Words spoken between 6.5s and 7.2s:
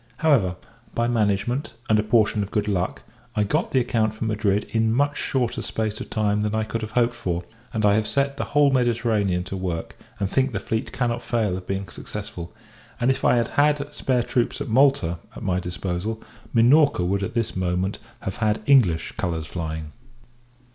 I could have hoped